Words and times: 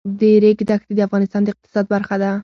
د 0.19 0.21
ریګ 0.43 0.59
دښتې 0.69 0.93
د 0.95 0.99
افغانستان 1.07 1.41
د 1.43 1.47
اقتصاد 1.53 1.85
برخه 1.93 2.15
ده. 2.21 2.31